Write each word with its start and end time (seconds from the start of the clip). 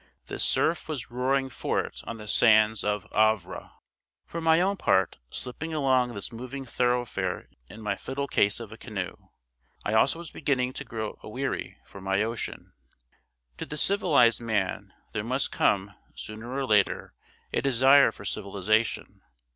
The 0.25 0.39
surf 0.39 0.89
was 0.89 1.11
roaring 1.11 1.47
for 1.51 1.79
it 1.81 2.01
on 2.07 2.17
the 2.17 2.25
sands 2.27 2.83
of 2.83 3.05
Havre. 3.13 3.69
For 4.25 4.41
my 4.41 4.59
own 4.59 4.75
part, 4.77 5.19
slipping 5.29 5.75
along 5.75 6.15
this 6.15 6.31
moving 6.31 6.65
thoroughfare 6.65 7.47
in 7.69 7.83
my 7.83 7.95
fiddle 7.95 8.27
case 8.27 8.59
of 8.59 8.71
a 8.71 8.79
canoe, 8.79 9.15
I 9.85 9.93
also 9.93 10.17
was 10.17 10.31
beginning 10.31 10.73
to 10.73 10.83
grow 10.83 11.19
aweary 11.23 11.77
for 11.85 12.01
my 12.01 12.23
ocean. 12.23 12.73
To 13.59 13.65
the 13.67 13.77
civilised 13.77 14.41
man, 14.41 14.91
there 15.11 15.23
must 15.23 15.51
come, 15.51 15.93
sooner 16.15 16.51
or 16.51 16.65
later, 16.65 17.13
a 17.53 17.61
desire 17.61 18.11
for 18.11 18.25
civilisation. 18.25 19.21